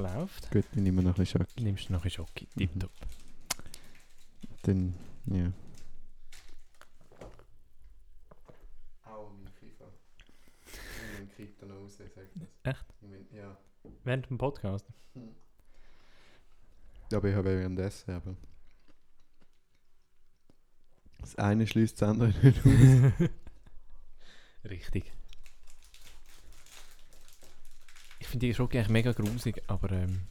[0.00, 0.50] läuft.
[0.50, 1.46] Gut, dann nehmen wir noch ein Schock.
[1.58, 2.46] Nimmst du noch ein Schocki.
[2.56, 2.90] Tipptopp.
[4.62, 4.94] Dann,
[5.26, 5.52] ja.
[9.04, 9.86] Au, mein Kiefer.
[10.66, 12.74] Ich nehme Kiefer noch raus, sag das.
[12.74, 12.84] Echt?
[13.00, 13.56] Ich mein, ja.
[14.04, 14.86] Während dem Podcast.
[17.10, 18.36] Ja, aber ich habe währenddessen, aber...
[21.18, 23.28] Das eine schließt das andere nicht aus.
[24.70, 25.12] Richtig.
[28.18, 30.22] Ich finde die Schoki eigentlich mega grusig, aber ähm,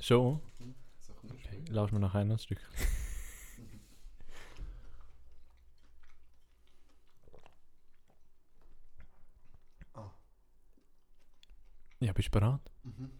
[0.00, 0.40] schon.
[1.00, 1.62] So Okay.
[1.68, 2.60] Lass mir nachher noch ein Stück.
[9.94, 10.10] Ah.
[12.00, 12.60] Ja, bist du bereit?
[12.82, 13.10] Mhm.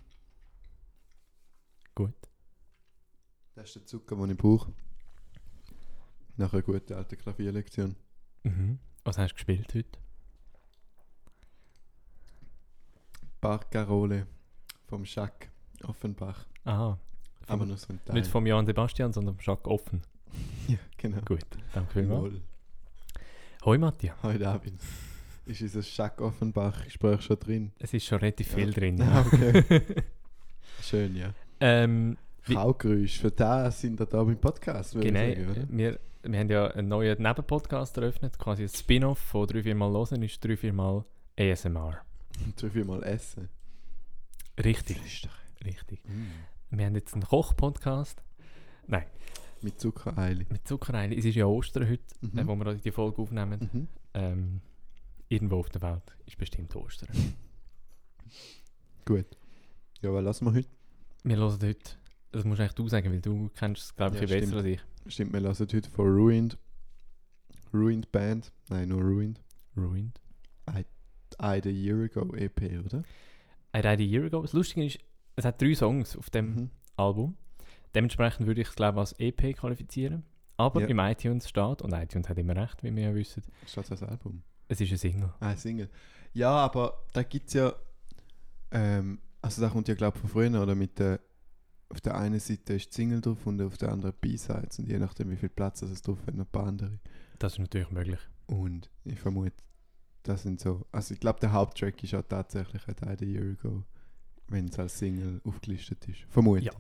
[1.95, 2.15] Gut.
[3.55, 4.73] Das ist der Zucker, den ich brauche.
[6.37, 7.95] Nach einer guten alten Klavierlektion.
[8.43, 8.81] Mhm.
[9.05, 10.04] Was hast du gespielt heute?
[13.45, 14.27] Barcarole
[14.87, 15.51] vom Jacques
[15.87, 16.47] Offenbach.
[16.65, 16.99] Aha.
[17.47, 18.15] Aber nur so ein Teil.
[18.17, 20.01] nicht vom Johann Sebastian, sondern vom Jacques Offen.
[20.67, 21.21] Ja, genau.
[21.27, 22.37] Gut, danke vielmals.
[23.67, 24.17] Hoi Matthias.
[24.23, 24.81] Heute Abend.
[25.45, 27.73] Ist unser Jacques Offenbach-Gespräch schon drin?
[27.79, 28.57] Es ist schon relativ Ja.
[28.57, 29.03] viel drin.
[29.03, 29.83] Ah, okay.
[30.81, 31.35] Schön, ja.
[31.61, 32.17] ähm,
[32.51, 35.69] Kaugeräusch, für das sind wir da beim Podcast, würde genau, ich sagen, oder?
[35.69, 39.93] wir, wir haben ja einen neuen Nebenpodcast eröffnet, quasi ein Spin-off von 3 4 Mal
[39.93, 41.05] hören, ist 3 4 Mal
[41.39, 42.01] ASMR.
[42.57, 43.49] Drei, viermal essen.
[44.63, 45.33] Richtig, Flüstern.
[45.65, 46.01] richtig.
[46.09, 46.77] Mm.
[46.77, 48.23] Wir haben jetzt einen Koch-Podcast.
[48.87, 49.07] Nein,
[49.63, 50.47] Mit Zuckereile.
[50.51, 51.17] mit Zuckereile.
[51.17, 52.39] Es ist ja Ostern heute, Mhm.
[52.39, 53.71] äh, wo wir die Folge aufnehmen.
[53.73, 53.89] Mhm.
[54.15, 54.61] Ähm,
[55.29, 57.09] irgendwo auf der Welt ist bestimmt Ostern.
[59.05, 59.27] Gut.
[60.03, 60.69] Ja, was lassen wir heute?
[61.25, 61.91] Wir hören heute,
[62.33, 64.81] das musst eigentlich du sagen, weil du kennst es, glaube ich, Ja, besser als ich.
[65.07, 66.59] Stimmt, wir lassen heute von Ruined.
[67.73, 68.53] Ruined Band.
[68.69, 69.41] Nein, nur Ruined.
[69.77, 70.21] Ruined.
[70.71, 70.85] I
[71.63, 73.03] the Year Ago EP, oder?
[73.77, 74.43] I Died a Year Ago.
[74.43, 74.99] Das Lustige ist,
[75.37, 76.71] es hat drei Songs auf dem Mhm.
[76.97, 77.37] Album.
[77.95, 80.25] Dementsprechend würde ich es, glaube ich, als EP qualifizieren.
[80.57, 80.87] Aber Ja.
[80.87, 84.43] im iTunes steht, und iTunes hat immer recht, wie wir ja wissen, Statt das Album.
[84.69, 85.33] es ist ein Single.
[85.41, 85.89] Ah, ein Single.
[86.33, 87.73] Ja, aber da gibt es ja.
[88.71, 90.75] Ähm, also, da kommt ja, glaube ich, von früher, oder?
[90.75, 91.21] Mit der.
[91.91, 94.79] Auf der einen Seite ist die Single drauf und auf der anderen B-Sides.
[94.81, 96.99] Und je nachdem, wie viel Platz es drauf hat, noch ein paar andere.
[97.39, 98.19] Das ist natürlich möglich.
[98.47, 99.53] Und ich vermute,
[100.25, 100.85] das sind so.
[100.93, 103.85] Also, ich glaube, der Haupttrack ist auch tatsächlich ein Teil der Year Ago,
[104.49, 106.19] wenn es als Single aufgelistet ist.
[106.29, 106.65] Vermute.
[106.65, 106.73] Ja.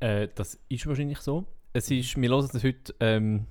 [0.00, 1.44] Äh, das ist wahrscheinlich so.
[1.72, 3.46] Es ist, wir hören das heute, ähm,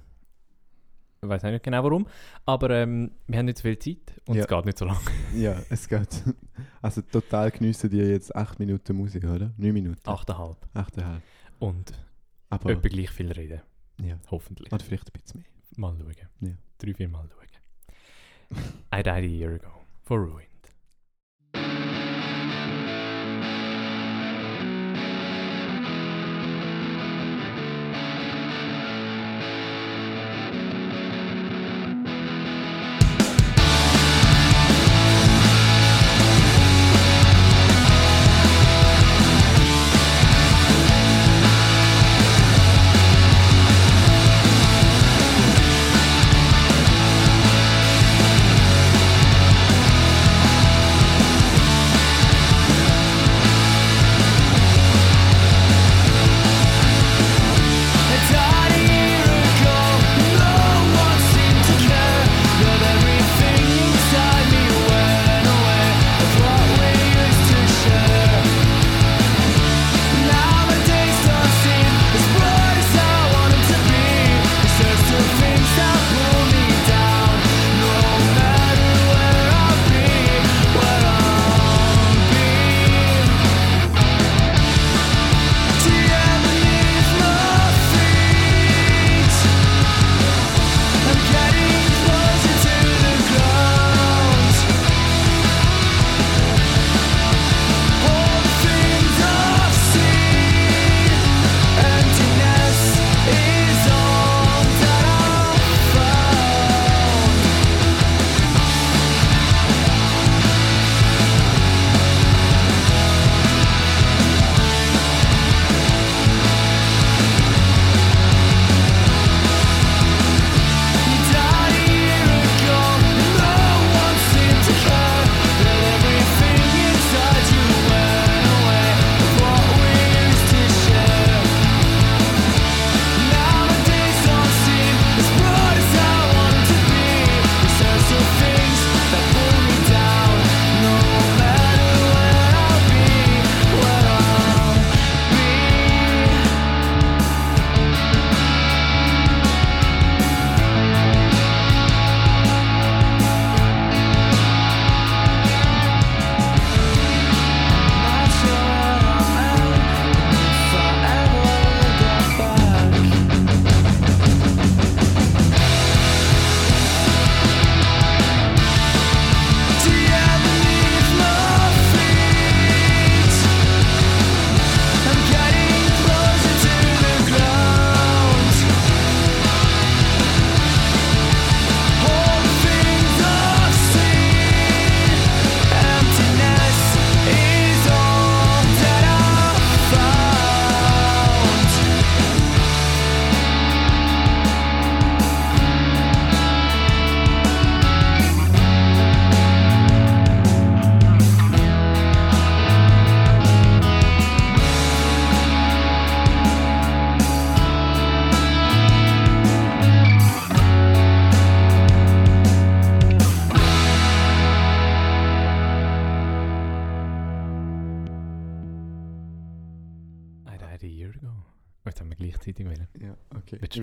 [1.22, 2.06] ich weiß nicht genau warum,
[2.46, 4.42] aber ähm, wir haben nicht so viel Zeit und Ja.
[4.44, 5.00] es geht nicht so lange.
[5.36, 6.24] Ja, es geht.
[6.82, 9.52] Also, total geniessen die jetzt 8 Minuten Musik, oder?
[9.58, 10.02] 9 Minuten.
[10.10, 10.56] 8,5.
[10.76, 11.22] 8,5.
[11.60, 11.92] Und
[12.50, 12.70] Aber.
[12.72, 13.62] etwa gleich viel reden.
[14.02, 14.18] Ja.
[14.30, 14.72] Hoffentlich.
[14.72, 15.50] Oder vielleicht ein bisschen mehr.
[15.78, 16.14] Mal schauen.
[16.42, 16.50] Ja.
[16.78, 17.48] Drei, vier Mal schauen.
[18.92, 19.70] I died a year ago.
[20.04, 20.53] For ruined.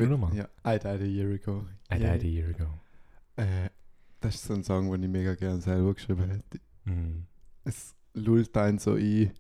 [0.08, 0.34] Noch mal?
[0.34, 1.64] Ja, I died a year ago.
[1.92, 2.16] I Yeah.
[2.16, 2.66] died a year ago.
[3.36, 3.70] Äh,
[4.20, 6.60] das ist so ein Song, den ich mega gerne selber geschrieben hätte.
[6.84, 7.26] Mm.
[7.64, 9.32] Es lullt einen so ein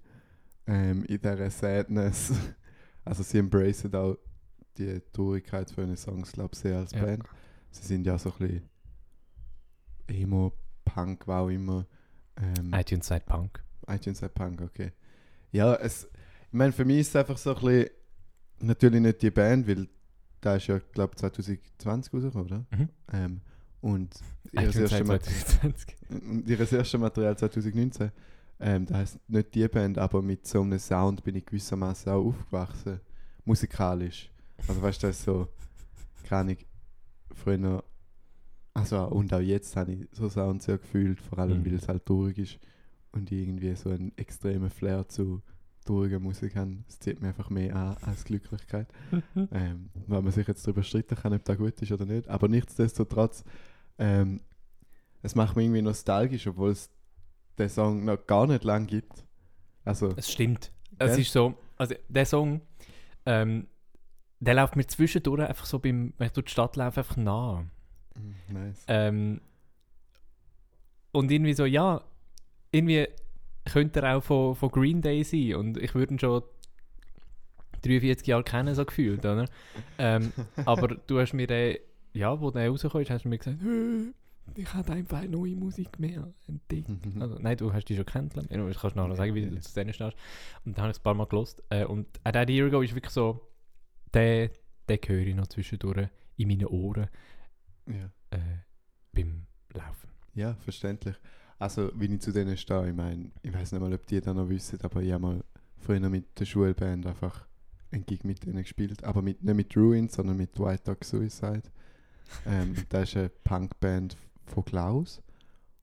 [0.66, 2.32] ähm, in dieser Sadness.
[3.02, 4.18] Also sie embracen auch
[4.76, 7.02] die Traurigkeit für ihre Songs, glaube ich, sehr als Ja.
[7.02, 7.24] Band.
[7.70, 8.68] Sie sind ja so ein bisschen
[10.08, 10.52] Emo,
[10.84, 11.86] Punk, war auch immer.
[12.36, 13.62] Ähm, iTunes Side Punk.
[13.88, 14.92] iTunes sagt Punk, okay.
[15.50, 17.90] Ja, es, ich meine, für mich ist es einfach so ein bisschen,
[18.60, 19.88] natürlich nicht die Band, weil
[20.40, 22.66] da ist ja, glaube ich, 2020 rausgekommen, oder?
[22.70, 22.88] Mhm.
[23.12, 23.40] Ähm,
[23.80, 24.14] und
[24.52, 25.96] ihr iTunes erste, Side Ma 2020.
[26.10, 28.10] und ihr erste Material 2019,
[28.60, 32.26] ähm, da heißt nicht die Band, aber mit so einem Sound bin ich gewissermaßen auch
[32.26, 33.00] aufgewachsen,
[33.44, 34.30] musikalisch.
[34.68, 35.48] Also weißt du, das ist so,
[36.24, 36.56] keine
[37.34, 37.82] früher,
[38.74, 41.66] also und auch jetzt habe ich so Sound sehr gefühlt, vor allem Mhm.
[41.66, 42.58] weil es halt traurig ist
[43.12, 45.42] und irgendwie so einen extremen Flair zu
[45.84, 46.78] trauriger Musik habe.
[46.88, 48.88] Es zieht mir einfach mehr an als Glücklichkeit.
[49.52, 52.28] ähm, weil man sich jetzt darüber streiten kann, ob das gut ist oder nicht.
[52.28, 53.44] Aber nichtsdestotrotz,
[53.98, 54.40] ähm,
[55.22, 56.90] es macht mich irgendwie nostalgisch, obwohl es
[57.58, 59.24] den Song noch gar nicht lang gibt.
[59.84, 60.72] Also, Es stimmt.
[60.98, 61.20] Es Gell?
[61.20, 62.60] ist so, also der Song,
[63.26, 63.66] ähm,
[64.40, 67.66] der läuft mir zwischendurch einfach so beim, wenn ich durch die Stadt laufe, einfach nah.
[68.14, 68.84] mm, nice.
[68.88, 69.40] Ähm,
[71.12, 72.02] und irgendwie so, ja,
[72.70, 73.08] irgendwie
[73.70, 76.42] könnte er auch von, von Green Day sein und ich würde ihn schon
[77.82, 79.46] 43 Jahre kennen, so gefühlt, oder?
[79.98, 80.32] Ähm,
[80.64, 81.78] aber du hast mir den,
[82.12, 84.12] ja, wo der rausgekommen ist, hast du mir gesagt, «Hä,
[84.56, 86.90] ich habe einfach neue Musik mehr entdeckt.
[87.20, 88.50] Also, nein, du hast die schon kennengelernt.
[88.50, 90.16] Du kannst nachher noch sagen, wie du zu denen stehst.
[90.64, 91.62] Und dann habe ich es ein paar Mal gelost.
[91.70, 93.48] Äh, und «A Dead Year Ago» ist wirklich so,
[94.14, 94.50] den,
[94.88, 97.08] den höre ich noch zwischendurch in meinen Ohren
[97.86, 98.10] ja.
[98.30, 98.38] äh,
[99.12, 100.10] beim Laufen.
[100.34, 101.16] ja, verständlich.
[101.60, 104.34] Also, wie ich zu denen stehe, ich meine, ich weiß nicht mal, ob die das
[104.34, 105.44] noch wissen, aber ich habe mal
[105.76, 107.46] früher mit der Schulband einfach
[107.90, 109.04] einen Gig mit denen gespielt.
[109.04, 111.64] Aber mit, nicht mit Ruins, sondern mit White Dog Suicide.
[112.46, 114.16] ähm, das ist eine Punkband
[114.46, 115.20] von Klaus.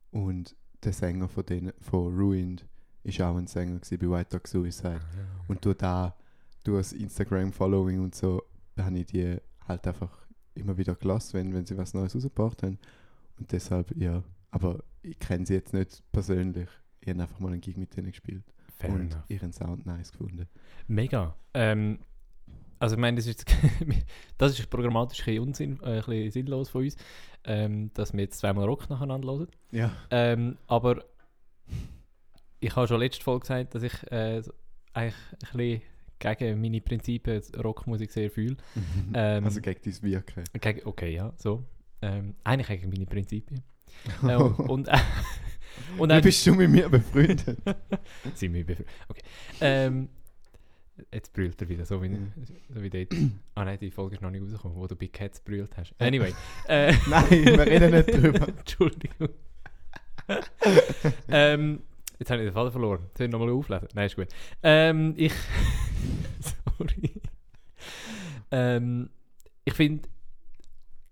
[0.09, 2.65] Und der Sänger von, denen, von Ruined
[3.03, 5.01] ist auch ein Sänger bei White Dog Suicide.
[5.47, 6.15] Und durch da,
[6.63, 8.41] durch das Instagram-Following und so,
[8.79, 9.37] habe ich die
[9.67, 10.25] halt einfach
[10.55, 12.79] immer wieder gelassen, wenn, wenn sie was Neues rausgebracht haben.
[13.37, 14.23] Und deshalb, ja.
[14.57, 16.67] Aber ich kenne sie jetzt nicht persönlich.
[16.99, 18.43] Ich habe einfach mal einen Gig mit denen gespielt
[18.79, 19.29] Fair und enough.
[19.29, 20.47] ihren Sound nice gefunden.
[20.87, 21.35] Mega.
[21.53, 21.99] Ähm,
[22.79, 23.45] also ich meine, das ist,
[24.39, 26.97] das ist programmatisch ein bisschen, Unsinn, äh, ein bisschen sinnlos von uns,
[27.43, 29.47] ähm, dass wir jetzt zweimal Rock nacheinander hören.
[29.71, 29.91] Ja.
[30.09, 31.05] Ähm, aber
[32.59, 34.41] ich habe schon letzte Folge gesagt, dass ich äh,
[34.93, 35.15] eigentlich
[35.53, 35.81] ein bisschen
[36.17, 38.57] gegen meine Prinzipien Rockmusik sehr fühle.
[39.13, 40.43] Ähm, also gegen dein Wirken.
[40.59, 41.63] Gegen, okay, ja, so.
[42.01, 43.61] Ähm, eigentlich gegen meine Prinzipien.
[44.23, 44.97] Äh, und, und, äh,
[46.07, 47.57] dann bist du mit mir befreundet?
[48.35, 49.21] sind wir befre- Okay.
[49.61, 50.09] Ähm,
[51.11, 52.15] jetzt brüllt er wieder, so wie,
[52.73, 53.13] so wie dort.
[53.55, 55.93] Ah nein, die Folge ist noch nicht rausgekommen, wo du Big Cats brüllt hast.
[55.99, 56.33] Anyway.
[56.67, 58.47] äh, Nein, wir reden nicht drüber.
[58.47, 59.29] Entschuldigung.
[61.29, 61.81] ähm,
[62.19, 63.05] jetzt habe ich den Faden verloren.
[63.17, 63.87] Soll ich nochmal auflesen?
[63.93, 64.27] Nein, ist gut.
[64.63, 65.33] Ähm, ich.
[66.77, 67.13] Sorry.
[68.51, 69.09] ähm,
[69.65, 70.07] ich finde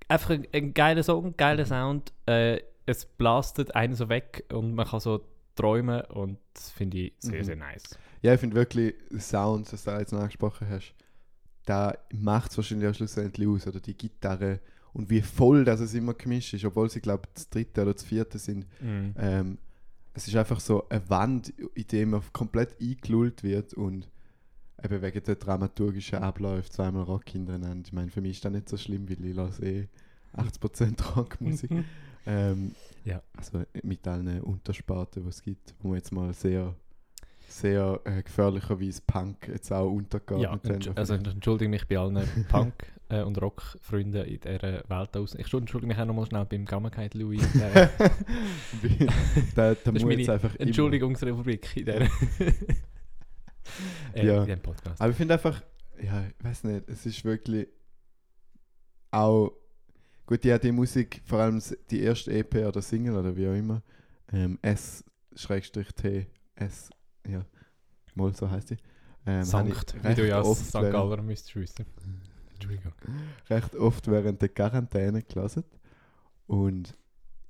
[0.07, 2.13] einfach ein, ein geiler Song, geiler Sound.
[2.25, 5.21] Äh, es blastet einen so weg und man kann so
[5.55, 7.43] träumen und das finde ich sehr, Mhm.
[7.43, 7.83] sehr nice.
[8.21, 10.93] Ja, ich finde wirklich, der Sound, das du jetzt noch angesprochen hast,
[11.65, 14.59] da macht es wahrscheinlich auch schlussendlich aus, oder die Gitarre
[14.93, 17.93] und wie voll das es immer gemischt ist, obwohl sie, glaube ich, das dritte oder
[17.93, 18.67] das vierte sind.
[18.81, 19.15] Mhm.
[19.17, 19.57] Ähm,
[20.13, 24.07] es ist einfach so eine Wand, in der man komplett eingelullt wird und
[24.83, 27.83] eben wegen der dramaturgischen Abläufe zweimal Rock hintereinander.
[27.87, 29.87] Ich meine, für mich ist das nicht so schlimm, weil ich lasse eh
[30.35, 31.71] 80% Rockmusik.
[32.25, 33.21] ähm, Ja.
[33.37, 36.73] Also mit allen Untersparten, die es gibt, wo man jetzt mal sehr,
[37.47, 39.91] sehr äh, gefährlicherweise Punk jetzt auch
[40.37, 40.97] Ja, entsch- haben.
[40.97, 45.35] also entschuldige mich bei allen Punk- äh, und Rock-Freunden in dieser Welt aus.
[45.35, 47.41] Ich entschuldige mich auch nochmal schnell beim Gammakeit Louis.
[47.43, 47.89] in dieser-
[48.81, 49.05] Wie-
[49.55, 52.09] da, da Das ist muss jetzt meine Entschuldigungsrepublik in der
[54.13, 54.43] äh, Ja.
[54.43, 55.01] in Podcast.
[55.01, 55.61] Aber ich finde einfach,
[56.01, 57.67] ja, ich weiß nicht, es ist wirklich
[59.11, 59.51] auch
[60.25, 63.81] gut, ja, die Musik, vor allem die erste EP oder Single oder wie auch immer,
[64.31, 66.89] ähm, S-T, S,
[67.27, 67.45] ja,
[68.15, 68.77] mal so heißt die.
[69.27, 70.73] Ähm, Sankt, wie du ja oft St.
[70.73, 71.85] Galler müsstest wissen.
[72.53, 72.93] Entschuldigung.
[73.49, 75.63] recht oft während der Quarantäne gelesen.
[76.47, 76.95] Und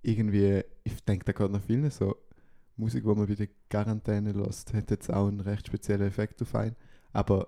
[0.02, 2.16] irgendwie, ich denke, da geht noch viel so
[2.78, 6.54] Musik, die man bei der Quarantäne lässt, hat jetzt auch einen recht speziellen Effekt auf
[6.56, 6.76] einen.
[7.14, 7.48] Aber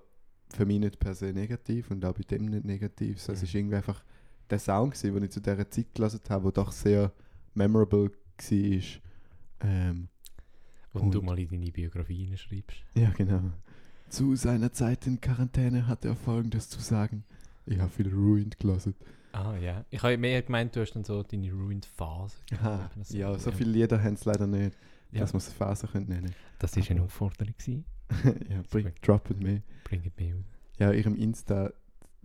[0.53, 3.19] für mich nicht per se negativ und auch bei dem nicht negativ.
[3.21, 3.43] So, Es Mhm.
[3.45, 4.03] ist irgendwie einfach
[4.49, 7.11] der Sound, gewesen, den ich zu dieser Zeit gelesen habe, der doch sehr
[7.53, 8.81] memorable war.
[9.61, 10.07] Ähm,
[10.93, 12.77] Und, du Und- mal in deine Biografie schreibst.
[12.95, 13.41] ja, genau.
[14.09, 17.23] Zu seiner Zeit in Quarantäne hatte er folgendes zu sagen.
[17.65, 18.95] Ich habe viel Ruined gelassen.
[19.33, 19.83] Ah, ja.
[19.91, 22.37] Ich habe mehr gemeint, du hast dann so deine Ruined-Phase.
[23.09, 24.75] Ja, so viele Lieder haben es leider nicht,
[25.11, 25.21] Ja.
[25.21, 27.53] dass man es Phase könnte nennen Das war eine Aufforderung.
[28.49, 29.61] Ja, bring, drop it mehr.
[29.83, 30.45] Bringt mich aus.
[30.79, 31.71] Ja, ihrem Insta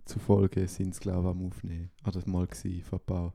[0.05, 1.89] zufolge sind es, glaube ich, am Aufnehmen.
[2.05, 3.33] Oder mal gewesen, vor ein paar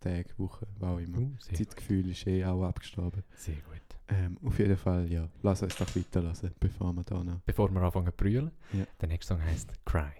[0.00, 1.18] Tagen, Wochen, was auch immer.
[1.18, 1.56] Uh, sehr, gut.
[1.56, 3.22] Zeitgefühl ist eh auch abgestorben.
[3.36, 3.80] sehr gut.
[4.08, 7.40] Ähm, auf jeden Fall, ja, lass uns doch weiterlassen, bevor wir da noch...
[7.46, 8.84] Bevor wir anfangen zu brüllen, Ja.
[9.00, 10.10] der nächste Song heißt Cry.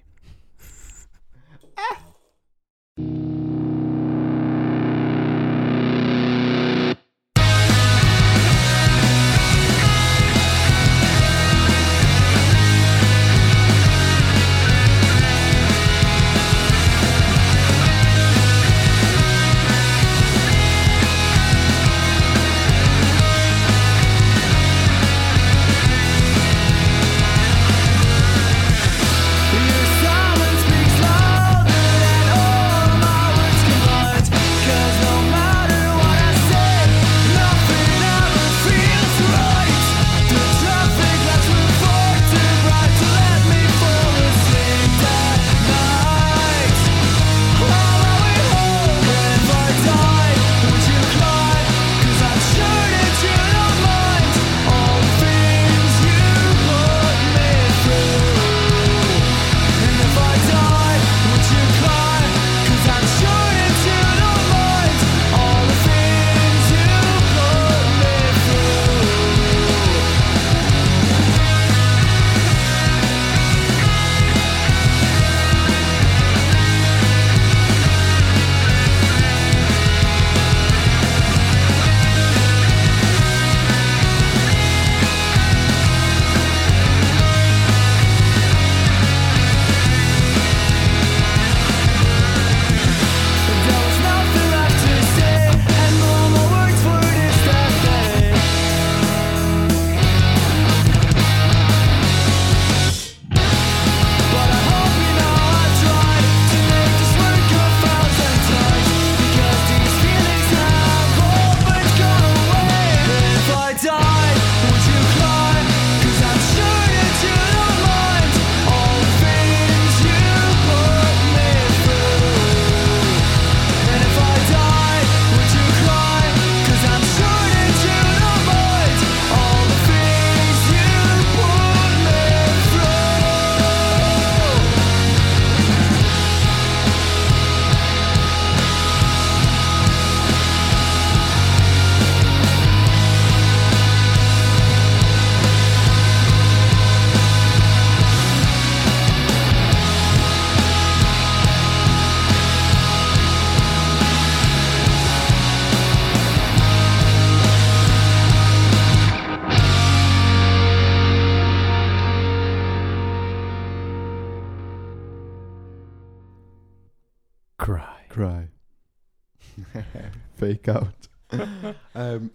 [171.95, 172.31] ähm,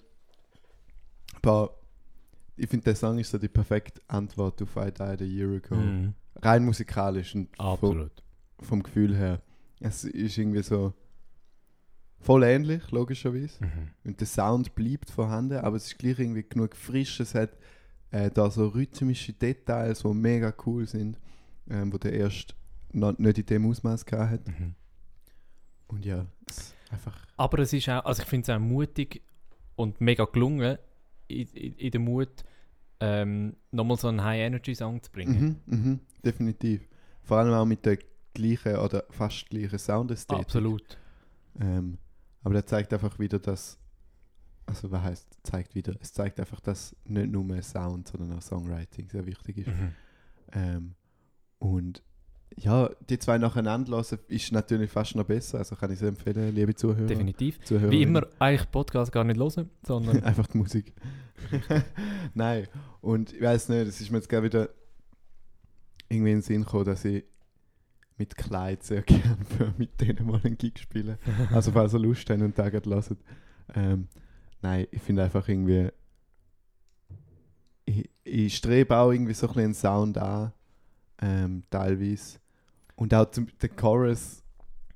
[1.41, 1.75] aber
[2.55, 5.75] ich finde, der Song ist so die perfekte Antwort auf I Died a Year Ago.
[5.75, 6.13] Mhm.
[6.41, 8.23] Rein musikalisch und vom, Absolut.
[8.61, 9.41] vom Gefühl her.
[9.79, 10.93] Es ist irgendwie so
[12.19, 13.63] voll ähnlich, logischerweise.
[13.63, 13.89] Mhm.
[14.03, 17.19] Und der Sound bleibt vorhanden, aber es ist gleich irgendwie genug frisch.
[17.19, 17.51] Es hat
[18.11, 21.17] äh, da so rhythmische Details, die mega cool sind,
[21.69, 22.55] ähm, wo der erst
[22.91, 24.47] noch nicht in dem Ausmaß gehabt hat.
[24.47, 24.75] Mhm.
[25.87, 27.17] Und ja, es einfach.
[27.37, 29.21] Aber es ist auch, also ich finde es auch mutig
[29.75, 30.77] und mega gelungen,
[31.27, 32.43] in, in, in der Mut,
[32.99, 35.61] ähm, nochmal so einen High-Energy-Song zu bringen.
[35.65, 36.87] Mhm, mhm, definitiv.
[37.21, 37.97] Vor allem auch mit der
[38.33, 40.45] gleichen oder fast gleichen Soundästhetik.
[40.45, 40.97] Absolut.
[41.59, 41.97] Ähm,
[42.43, 43.77] aber der zeigt einfach wieder, dass.
[44.65, 45.95] Also, was heißt, zeigt wieder?
[45.99, 49.67] Es zeigt einfach, dass nicht nur Sound, sondern auch Songwriting sehr wichtig ist.
[49.67, 49.95] Mhm.
[50.51, 50.95] Ähm,
[51.57, 52.03] und
[52.61, 55.59] ja, die zwei nacheinander hören ist natürlich fast noch besser.
[55.59, 57.07] Also kann ich es empfehlen, liebe Zuhörer.
[57.07, 57.59] Definitiv.
[57.63, 60.93] Zuhörer Wie immer, eigentlich Podcast gar nicht hören, sondern Einfach die Musik.
[62.33, 62.67] Nein,
[63.01, 64.69] und ich weiß nicht, es ist mir jetzt gerade wieder
[66.09, 67.23] irgendwie in den Sinn gekommen, dass ich
[68.17, 71.17] mit Kleid sehr gerne für mit denen mal einen Gig spielen.
[71.53, 73.19] Also falls ihr Lust habt und da gerade hört.
[73.73, 74.07] Ähm,
[74.61, 75.89] nein, ich finde einfach irgendwie,
[77.85, 80.51] ich, ich strebe auch irgendwie so ein bisschen einen Sound an,
[81.21, 82.39] ähm, teilweise.
[82.99, 84.43] Und auch zum, der Chorus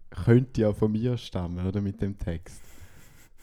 [0.09, 2.61] könnte ja von mir stammen, oder, mit dem Text.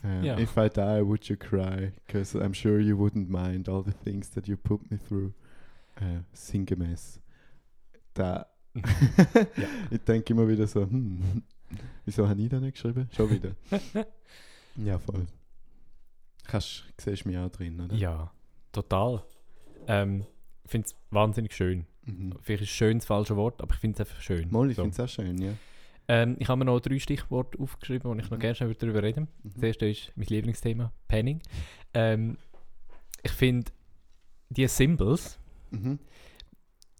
[0.02, 0.38] Um, Ja.
[0.38, 1.92] If I die, would you cry?
[2.06, 5.32] Because I'm sure you wouldn't mind all the things that you put me through.
[5.96, 7.20] äh, sinngemäß.
[8.12, 8.82] Da Ja.
[9.90, 11.42] ich denke immer wieder so, hm,
[12.04, 13.08] wieso habe ich da nicht geschrieben?
[13.12, 13.56] Schon wieder.
[14.76, 15.26] ja, voll.
[16.44, 17.94] Kannst, siehst du mich auch drin, oder?
[17.94, 18.30] Ja,
[18.72, 19.24] total.
[19.86, 20.26] Ähm,
[20.64, 21.86] ich finde es wahnsinnig schön.
[22.04, 22.34] Mhm.
[22.40, 24.50] Vielleicht ist schön das falsche Wort, aber ich finde es einfach schön.
[24.50, 24.82] Mal, ich So.
[24.82, 25.52] finde es auch schön, ja.
[26.08, 28.40] Ähm, ich habe mir noch drei Stichworte aufgeschrieben, wo ich noch Mhm.
[28.40, 29.50] gerne darüber reden Mhm.
[29.54, 31.40] Das erste ist mein Lieblingsthema, Penning.
[31.94, 32.36] Ähm,
[33.22, 33.70] ich finde,
[34.48, 35.38] die Symbols,
[35.70, 35.98] Mhm.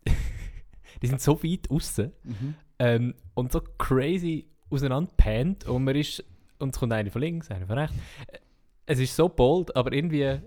[1.02, 2.54] die sind so weit außen Mhm.
[2.78, 6.22] ähm, und so crazy auseinanderpannt und man ist,
[6.58, 7.96] und es kommt eine von links, eine von rechts.
[8.28, 8.38] Äh,
[8.86, 10.40] Es ist so bold, aber irgendwie,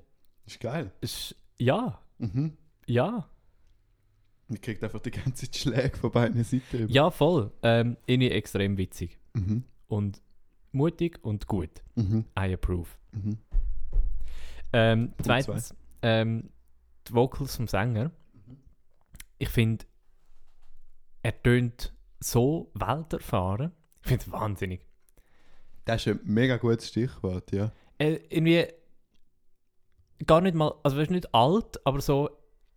[0.46, 0.92] Ist geil.
[1.02, 2.58] ist, ja, Mhm.
[2.88, 3.28] ja,
[4.54, 6.88] Man kriegt einfach die ganze Zeit Schläge von beiden Seiten.
[6.90, 7.52] ja, voll.
[7.64, 9.64] Ähm, irgendwie extrem witzig Mhm.
[9.88, 10.22] und
[10.72, 11.82] mutig und gut.
[11.96, 12.26] Mhm.
[12.38, 12.90] I approve.
[13.12, 13.38] Mhm.
[14.74, 16.50] Ähm, zweitens, ähm,
[17.08, 18.12] die Vocals vom Sänger.
[19.40, 19.86] Ich finde,
[21.24, 23.72] er tönt so welterfahren.
[24.04, 24.86] Ich finde es wahnsinnig.
[25.86, 27.72] Das ist ein mega gutes Stichwort, ja.
[27.98, 28.66] Äh, irgendwie
[30.26, 32.30] gar nicht mal, also er ist nicht alt, aber so,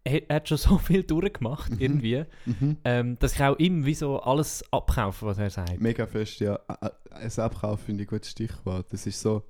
[0.06, 1.78] er, hat schon so viel durchgemacht Mhm.
[1.80, 2.76] irgendwie, Mhm.
[2.84, 5.80] ähm, dass ich auch ihm wie so alles abkaufe, was er sagt.
[5.80, 6.58] Mega fest, ja.
[7.10, 8.92] Ein Abkauf finde ich ein gutes Stichwort.
[8.92, 9.42] Das ist so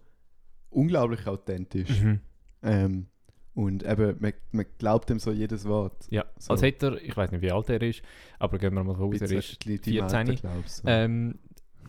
[0.71, 2.01] unglaublich authentisch.
[2.01, 2.21] Mhm.
[2.63, 3.07] Ähm,
[3.55, 6.07] und eben, man, man glaubt ihm so jedes Wort.
[6.11, 6.53] Ja, So.
[6.53, 8.03] als hätte er, ich weiß nicht, wie alt er ist,
[8.39, 10.19] aber gehen wir mal von aus, er ist die- die 14.
[10.31, 10.63] Alter, du.
[10.87, 11.39] Ähm,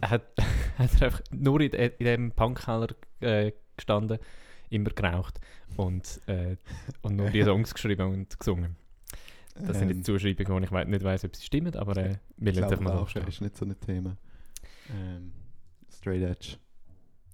[0.02, 0.24] hat,
[0.78, 2.88] hat er einfach nur in, in dem Punkkeller
[3.20, 4.20] äh, gestanden,
[4.70, 5.40] immer geraucht
[5.76, 6.58] und, äh,
[7.02, 8.76] und nur die Songs geschrieben und gesungen.
[9.56, 12.54] Das sind Ähm, jetzt Zuschreibungen, wo ich nicht weiß, ob sie stimmen, aber äh, wir
[12.54, 13.28] lassen mal auch, stehen.
[13.28, 14.16] ist nicht so ein Thema.
[14.96, 15.32] Ähm,
[15.92, 16.58] Straight Edge.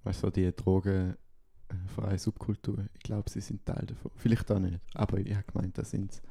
[0.04, 2.86] Weißt du, die drogenfreie Subkultur.
[2.94, 4.12] Ich glaube, sie sind Teil davon.
[4.16, 4.80] Vielleicht auch nicht.
[4.94, 6.22] Aber ich habe gemeint, das sind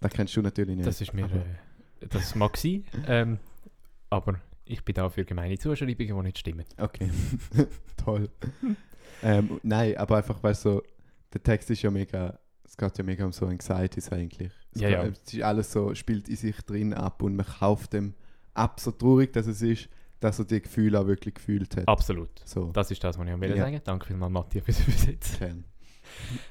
[0.00, 0.86] Das kennst du natürlich nicht.
[0.86, 3.38] Das ist mir, äh, das mag sein, ähm,
[4.10, 6.64] aber ich bin da für gemeine Zuschreibungen, die nicht stimmen.
[6.76, 7.10] Okay,
[7.96, 8.28] toll.
[9.22, 10.82] ähm, nein, aber einfach, weißt du, so,
[11.32, 14.52] der Text ist ja mega, es geht ja mega um so Anxieties eigentlich.
[14.74, 15.02] Es Ja, ja.
[15.04, 18.14] Es ist alles so, spielt in sich drin ab und man kauft dem
[18.54, 19.88] ab, so traurig dass es ist,
[20.20, 21.88] dass er die Gefühle auch wirklich gefühlt hat.
[21.88, 22.30] Absolut.
[22.44, 23.64] So, Das ist das, was ich will Ja.
[23.64, 23.80] sagen.
[23.84, 25.38] Danke vielmals, Matthias, fürs Übersetzen.
[25.38, 25.64] Kern.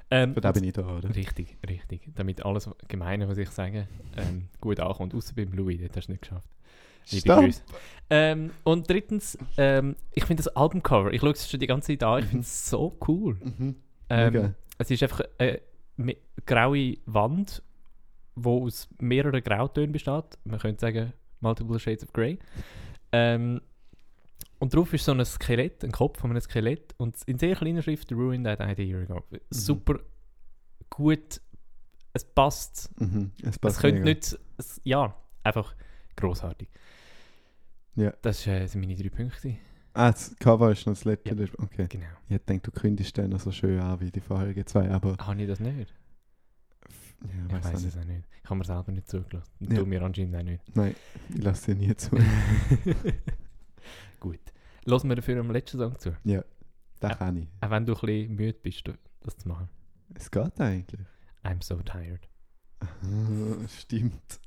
[0.10, 1.14] Ähm, Für da bin ich da, oder?
[1.14, 2.10] Richtig, richtig.
[2.16, 5.14] Damit alles Gemeine, was ich sage, ähm, gut ankommt.
[5.14, 6.48] Außer beim Louis, das hast du nicht geschafft.
[7.12, 7.36] Liebe!
[7.36, 7.62] Grüße.
[8.12, 12.04] Ähm, und drittens, ähm, ich finde das Albumcover, ich schaue es schon die ganze Zeit
[12.04, 13.36] an, ich finde es so cool.
[13.36, 13.76] Mhm.
[14.10, 15.62] Ähm, es ist einfach eine
[16.46, 17.62] graue Wand,
[18.36, 20.40] die aus mehreren Grautönen besteht.
[20.44, 22.40] Man könnte sagen, Multiple Shades of Grey.
[23.12, 23.62] Ähm,
[24.60, 27.82] und drauf ist so ein Skelett, ein Kopf von einem Skelett und in sehr kleiner
[27.82, 29.24] Schrift Ruin That I Did a Year Ago.
[29.52, 30.00] Super
[30.90, 31.42] gut,
[32.14, 32.90] es passt.
[33.00, 33.32] Mhm.
[33.42, 34.10] Es Es passt könnte mega.
[34.16, 35.76] nicht, es, ja, einfach
[36.18, 36.68] großartig.
[38.00, 38.14] Ja.
[38.22, 39.58] Das äh, sind meine drei Punkte.
[39.94, 41.36] Ah, das Cover ist noch das letzte.
[41.36, 41.48] Ja.
[41.58, 41.88] Okay.
[41.90, 42.06] Genau.
[42.30, 45.42] Ich gedacht, du kündigst den noch so schön an wie die vorherigen zwei, aber Habe
[45.42, 45.94] ich das nicht?
[47.24, 48.24] ja, Ich weiß es auch nicht.
[48.44, 49.52] Ich habe mir selber nicht zugelassen.
[49.60, 49.80] Und Ja.
[49.80, 50.76] du mir anscheinend auch nicht.
[50.76, 50.96] Nein,
[51.30, 52.18] ich lasse sie nie zu.
[54.20, 54.40] Gut.
[54.86, 56.16] Lass mir dafür am letzten Song zu.
[56.24, 56.44] ja,
[57.00, 57.16] das Ja.
[57.18, 57.48] kann ich.
[57.62, 58.84] Auch wenn du ein bisschen müde bist,
[59.22, 59.70] das zu machen.
[60.16, 61.02] Es geht eigentlich.
[61.44, 62.22] I'm so tired.
[63.68, 64.40] Stimmt.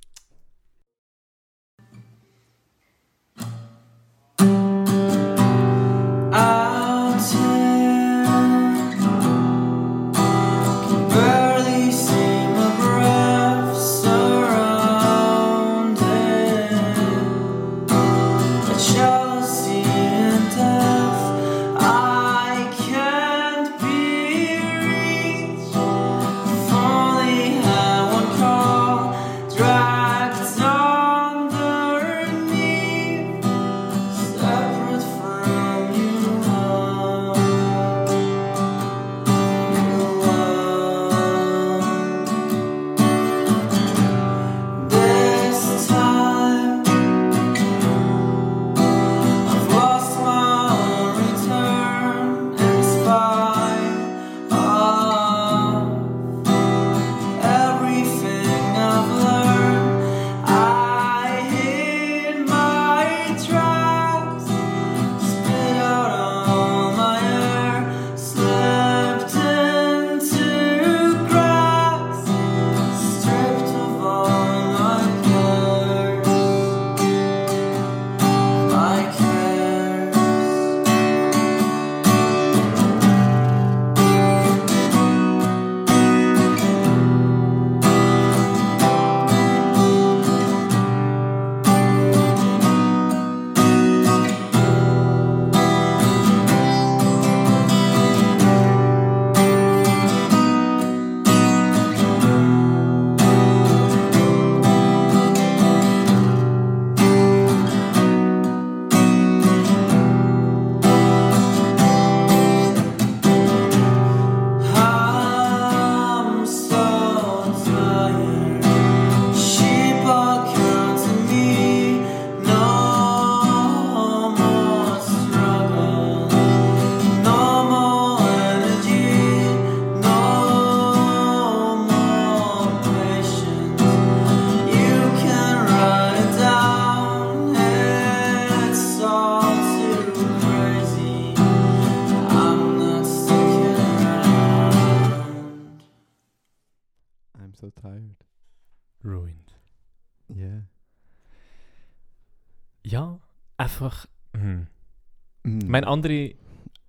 [155.73, 156.35] Meine, andere.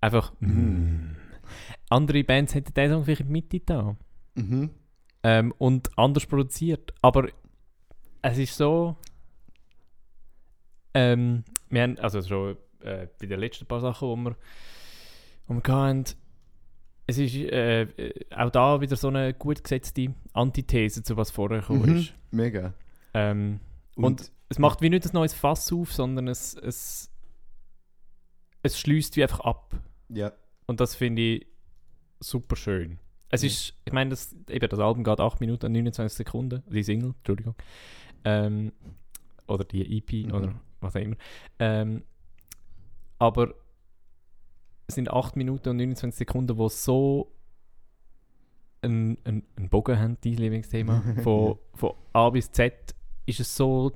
[0.01, 0.33] Einfach.
[0.39, 0.45] Mm.
[0.45, 1.15] hm.
[1.89, 3.95] Andere Bands hätten diesen Song vielleicht in die Mitte da.
[4.35, 4.69] Mhm.
[5.23, 6.93] Ähm, und anders produziert.
[7.01, 7.27] Aber
[8.21, 8.95] es ist so.
[10.93, 14.35] Ähm, wir haben, also schon äh, bei den letzten paar Sachen, die wir,
[15.49, 16.03] die wir hatten,
[17.05, 17.87] es ist äh,
[18.35, 21.97] auch da wieder so eine gut gesetzte Antithese zu was vorher gekommen Mhm.
[21.97, 22.13] ist.
[22.31, 22.73] Mega.
[23.13, 23.59] Ähm,
[23.95, 27.09] Und, Und- es macht wie nicht ein neues Fass auf, sondern es, es,
[28.63, 29.75] es schließt wie einfach ab.
[30.09, 30.31] ja,
[30.65, 31.47] Und das finde ich
[32.19, 32.99] super schön.
[33.29, 33.47] Es Ja.
[33.47, 36.63] ist, ich meine, das, eben, das Album geht 8 Minuten und 29 Sekunden.
[36.69, 37.55] Die Single, Entschuldigung.
[38.25, 38.71] Ähm,
[39.47, 40.33] oder die EP Mhm.
[40.33, 41.15] oder was auch immer.
[41.59, 42.03] Ähm,
[43.19, 43.53] aber
[44.87, 47.31] es sind 8 Minuten und 29 Sekunden, wo so
[48.81, 51.01] einen ein, ein Bogen haben, dein Lieblingsthema.
[51.23, 52.93] Von, von A bis Z
[53.25, 53.91] ist es so,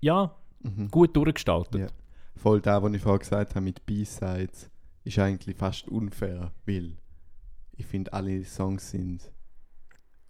[0.00, 0.88] ja, mhm.
[0.88, 1.80] gut durchgestaltet.
[1.80, 1.86] Ja.
[2.40, 4.70] Voll da, was ich vorher gesagt habe mit B-Sides,
[5.04, 6.96] ist eigentlich fast unfair, weil
[7.76, 9.30] ich finde, alle Songs sind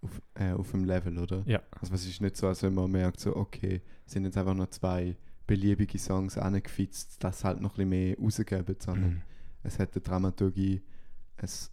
[0.01, 1.43] auf, äh, auf dem Level, oder?
[1.45, 1.61] Ja.
[1.79, 4.53] Also es ist nicht so, als wenn man merkt, so, okay, es sind jetzt einfach
[4.53, 5.15] nur zwei
[5.47, 9.21] beliebige Songs angefitzt, das halt noch ein bisschen mehr rausgeben, sondern Mhm.
[9.63, 10.81] es hat eine Dramaturgie,
[11.37, 11.71] es,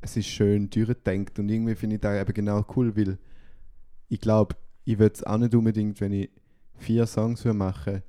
[0.00, 3.18] es ist schön durchgedenkt und irgendwie finde ich das eben genau cool, weil
[4.08, 6.30] ich glaube, ich würde es auch nicht unbedingt, wenn ich
[6.76, 8.02] vier Songs würde machen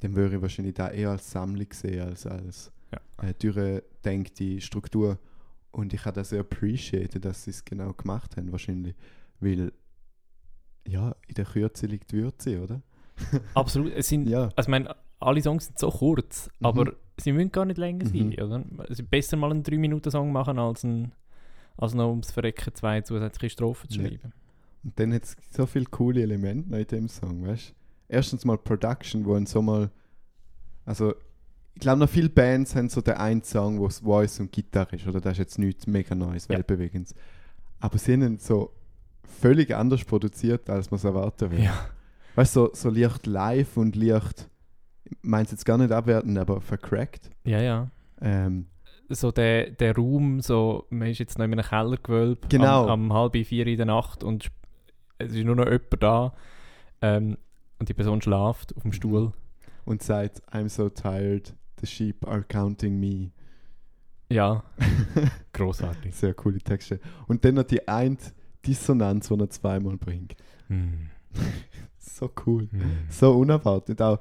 [0.00, 3.28] dann würde ich wahrscheinlich da eher als Sammlung sehen, als als Ja.
[3.28, 5.18] äh, durchdenkte Struktur.
[5.70, 8.94] Und ich habe das sehr appreciated, dass sie es genau gemacht haben, wahrscheinlich.
[9.40, 9.72] Weil,
[10.86, 12.80] ja, in der Kürze liegt Würze, oder?
[13.54, 13.92] Absolut.
[13.92, 14.44] Es sind, Ja.
[14.56, 16.66] also ich meine, alle Songs sind so kurz, Mhm.
[16.66, 18.28] aber sie müssen gar nicht länger sein.
[18.28, 18.42] Mhm.
[18.42, 18.64] Oder?
[18.88, 21.12] Es ist besser mal einen 3-Minuten-Song machen, als, ein,
[21.76, 24.08] als noch ums Verrecken zwei zusätzliche Strophen zu Ja.
[24.08, 24.32] schreiben.
[24.84, 27.74] Und dann hat es so viele coole Elemente in dem Song, weißt du?
[28.08, 29.90] Erstens mal Production, wo ein so mal.
[30.84, 31.14] Also,
[31.74, 34.96] ich glaube, noch viele Bands haben so den einen Song, wo es Voice und Gitarre
[34.96, 35.20] ist, oder?
[35.20, 36.56] Das ist jetzt nichts mega Neues, Ja.
[36.56, 37.14] weltbewegendes.
[37.80, 38.72] Aber sie haben ihn so
[39.40, 41.62] völlig anders produziert, als man es erwarten würde.
[41.64, 41.86] Ja.
[42.34, 44.48] Weißt du, so, so leicht live und leicht.
[45.04, 47.30] Ich meine es jetzt gar nicht abwerten, aber vercrackt.
[47.44, 47.90] ja, ja.
[48.20, 48.66] Ähm,
[49.10, 52.84] So der, der Raum, so, man ist jetzt noch in einem Kellergewölbe Genau.
[52.88, 54.50] am, am halb vier in der Nacht und
[55.18, 56.32] es ist nur noch jemand da
[57.00, 57.38] ähm,
[57.78, 59.32] und die Person schlaft auf dem Stuhl.
[59.84, 63.30] und sagt, I'm so tired, the sheep are counting me.
[64.30, 64.62] Ja,
[65.54, 66.14] großartig.
[66.14, 67.00] Sehr coole Texte.
[67.26, 68.18] Und dann noch die eine
[68.66, 70.36] Dissonanz, die er zweimal bringt.
[70.68, 71.08] Hm.
[72.00, 72.68] So cool.
[72.72, 73.06] Hm.
[73.10, 74.18] So unerwartet auch.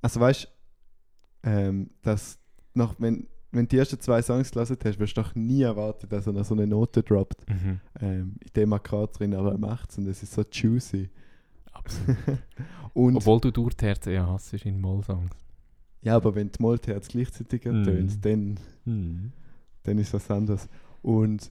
[0.00, 2.38] Also weißt du, ähm, dass
[2.72, 6.08] noch, wenn, wenn du die ersten zwei Songs gelesen hast, wirst du doch nie erwarten,
[6.08, 7.46] dass er noch so eine Note droppt.
[7.48, 7.80] Mhm.
[8.00, 11.10] Ähm, in dem Akkord drin, aber er macht es und es ist so juicy.
[11.72, 12.16] Absolut.
[12.94, 15.30] und Obwohl du Durchherzen ja hast in Moll-Songs.
[16.02, 17.74] ja, aber wenn die Moltherz gleichzeitig Mhm.
[17.78, 19.32] ertönt, dann, Mhm.
[19.84, 20.68] dann ist was anderes.
[21.02, 21.50] Und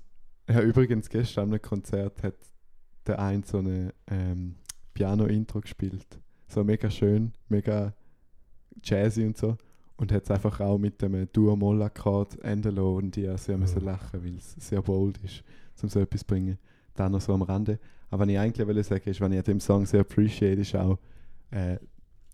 [0.49, 2.36] ja, übrigens gestern einem Konzert hat
[3.05, 4.55] der ein so eine ähm,
[4.93, 6.05] Piano-Intro gespielt.
[6.47, 7.93] So mega schön, mega
[8.84, 9.58] jazzy und so.
[9.97, 13.86] Und hat es einfach auch mit dem Dur-Moll-Akkord enden lassen und die sehr müssen Oh.
[13.86, 15.43] lachen, weil es sehr bold ist,
[15.84, 16.58] um so etwas zu bringen.
[16.95, 17.79] Dann noch so am Rande.
[18.10, 20.76] Aber was ich eigentlich wollte sagen, ist, was ich an dem Song sehr appreciate, ist
[20.76, 20.98] auch,
[21.52, 21.76] äh,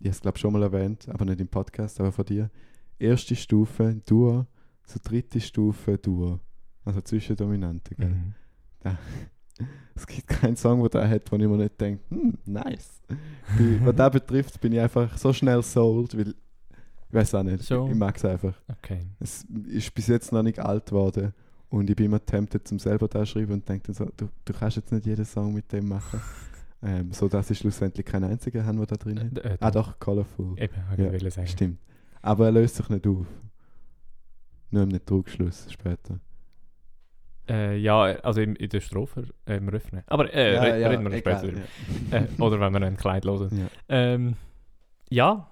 [0.00, 2.50] ich habe es glaube schon mal erwähnt, aber nicht im Podcast, aber von dir.
[2.98, 4.46] Erste Stufe Dur,
[4.86, 6.40] so dritte Stufe Dur.
[6.84, 8.08] Also Zwischendominante, gell?
[8.10, 8.34] Mhm.
[9.94, 13.00] Es gibt keinen Song, der da hat, wo ich mir nicht denke, hm, nice.
[13.08, 16.34] Bei- Was das betrifft, bin ich einfach so schnell sold, weil,
[17.08, 17.88] ich weiß auch nicht, So.
[17.88, 18.52] ich mag es einfach.
[18.68, 19.06] Okay.
[19.18, 21.32] Es ist bis jetzt noch nicht alt geworden
[21.68, 24.52] und ich bin immer tempted, zum selber da schreiben und denke dann so, du, du
[24.52, 26.20] kannst jetzt nicht jeden Song mit dem machen.
[26.82, 29.44] ähm, so dass ich schlussendlich keinen einzigen habe, der da drin hat.
[29.44, 30.54] Äh, äh, Ah doch, Colorful.
[30.58, 31.46] Eben, Ja, ich sagen.
[31.46, 31.78] Stimmt.
[32.22, 33.26] Aber er löst sich nicht auf.
[34.70, 36.20] Nur im Trugschluss später.
[37.48, 40.02] Äh, ja, also im, in der Strophe, äh, im Refrain.
[40.06, 41.52] Aber äh, re reden wir noch später
[42.10, 42.18] ja.
[42.18, 43.56] Äh, oder wenn wir ein Kleid hören.
[43.56, 43.68] Ja.
[43.88, 44.34] Ähm,
[45.08, 45.48] ja,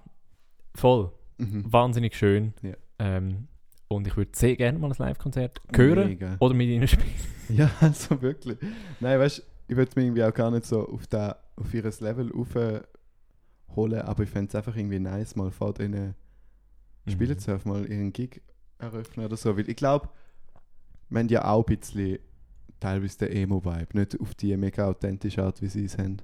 [0.75, 1.11] voll.
[1.37, 1.71] Mhm.
[1.71, 2.53] Wahnsinnig schön.
[2.61, 2.73] Ja.
[2.99, 3.47] Ähm,
[3.87, 6.37] und ich würde sehr gerne mal ein Live-Konzert hören Mega.
[6.39, 7.09] oder mit ihnen spielen.
[7.49, 8.57] Ja, also wirklich.
[8.99, 11.83] Nein, weißt du, ich würde mich irgendwie auch gar nicht so auf, da, auf ihr
[11.83, 16.15] Level aufholen, aber ich fände es einfach irgendwie nice, mal vor denen
[17.05, 17.11] Mhm.
[17.11, 18.41] spielen zu dürfen, mal ihren Gig
[18.79, 19.55] eröffnen oder so.
[19.55, 20.09] Weil ich glaube,
[21.09, 22.19] wir haben ja auch ein bisschen
[22.79, 26.17] teilweise den Emo-Vibe, nicht auf die mega authentische Art, wie sie es haben.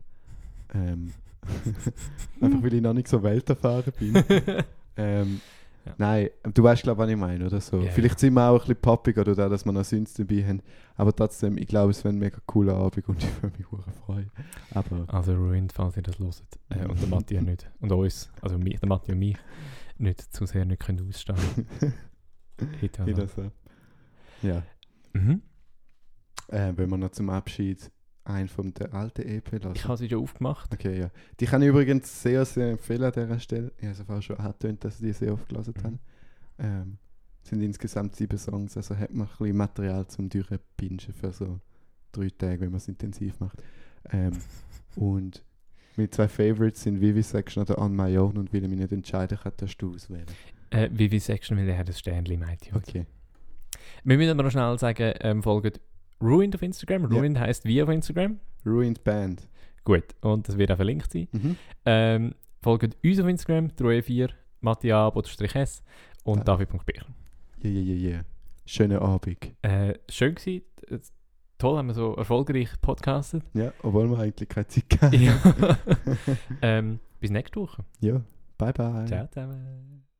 [0.74, 1.13] Ähm,
[2.41, 4.24] einfach weil ich noch nicht so welterfahren bin.
[4.97, 5.41] ähm,
[5.86, 5.96] Ja.
[5.98, 7.80] Nein, du weißt, glaube ich, was ich meine, oder so.
[7.82, 10.62] Ja, Vielleicht sind wir auch ein bisschen poppiger, oder dass wir noch Synths dabei haben.
[10.96, 13.91] Aber trotzdem, ich glaube, es wäre ein mega cooler Abend und ich würde mich hure
[14.06, 14.32] freuen.
[14.74, 16.36] Aber Also Ruined, falls ihr das hört.
[16.70, 17.70] Äh, und der Matti ja nicht.
[17.80, 19.38] Und uns, also mich, der Matti und mich,
[19.98, 21.38] nicht zu sehr nicht können ausstehen.
[22.82, 23.28] Wieder also.
[23.28, 23.52] so.
[24.48, 24.63] Ja.
[25.13, 25.41] mhm.
[26.48, 27.91] Äh, wenn wir noch zum Abschied
[28.23, 29.75] einen von der alten EP lassen.
[29.75, 30.71] Ich habe sie schon aufgemacht.
[30.73, 31.10] Okay, ja.
[31.39, 33.71] Die kann ich übrigens sehr, sehr empfehlen an dieser Stelle.
[33.77, 35.84] Ich habe es vorher schon angetönt, dass ich die sehr oft gelesen Mhm.
[35.84, 35.99] habe.
[36.60, 36.97] Ähm,
[37.43, 41.60] sind insgesamt sieben Songs, also hat man ein bisschen Material zum Durchpingen für so
[42.12, 43.63] drei Tage, wenn man es intensiv macht.
[44.12, 44.34] Ähm,
[44.95, 45.43] und
[45.97, 49.38] meine zwei Favorites sind Vivisection oder On My Own und weil ich mich nicht entscheiden
[49.39, 50.25] kann, darfst du auswählen.
[50.69, 52.75] Äh, Vivi Section, weil er hat ein Sternchen iTunes.
[52.88, 53.05] Okay.
[54.03, 55.81] Wir müssen aber noch schnell sagen, ähm, folgt
[56.21, 57.12] Ruined auf Instagram.
[57.12, 57.17] Ja.
[57.19, 58.39] Ruined heisst wie auf Instagram.
[58.65, 59.47] Ruined Band.
[59.84, 61.27] Gut, und das wird auch verlinkt sein.
[61.31, 61.55] Mhm.
[61.86, 64.29] Ähm, folgt uns auf Instagram, 3E4,
[64.60, 65.84] Mattia-S
[66.23, 66.43] und Ah.
[66.43, 67.05] David.becher.
[67.63, 68.21] Ja, ja, ja, ja.
[68.65, 69.53] Schönen Abend.
[69.63, 70.63] Äh, schön gewesen.
[70.88, 70.99] Äh,
[71.57, 73.43] Toll, haben wir so erfolgreich podcastet.
[73.53, 75.38] Ja, obwohl wir eigentlich keine Zeit ja.
[76.63, 77.84] ähm, bis nächste Woche.
[77.99, 78.21] ja.
[78.57, 79.05] Bye, bye.
[79.05, 80.11] Ciao zusammen.